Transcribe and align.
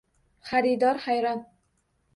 Xaridor 0.49 1.03
hayron. 1.05 1.47